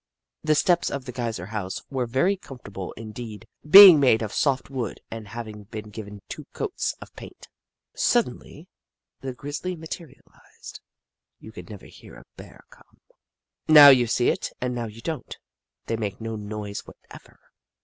The 0.43 0.55
steps 0.55 0.89
of 0.89 1.05
the 1.05 1.11
Geyser 1.11 1.45
House 1.45 1.83
were 1.91 2.07
very 2.07 2.35
comfortable 2.35 2.91
indeed, 2.93 3.45
being 3.63 3.99
made 3.99 4.23
of 4.23 4.33
soft 4.33 4.71
wood 4.71 4.99
and 5.11 5.27
havings 5.27 5.67
been 5.67 5.91
given 5.91 6.23
two 6.27 6.45
coats 6.53 6.95
of 6.99 7.13
paint. 7.15 7.47
Suddenly 7.93 8.67
the 9.19 9.35
grizzly 9.35 9.75
materialised. 9.75 10.81
You 11.39 11.51
can 11.51 11.65
never 11.67 11.85
hear 11.85 12.15
a 12.15 12.23
Bear 12.35 12.63
come. 12.71 12.97
Now 13.67 13.89
you 13.89 14.07
see 14.07 14.29
it 14.29 14.49
and 14.59 14.73
now 14.73 14.87
you 14.87 15.01
don't— 15.01 15.37
they 15.85 15.97
make 15.97 16.19
no 16.19 16.35
noise 16.35 16.79
what 16.87 16.97
ever. 17.11 17.39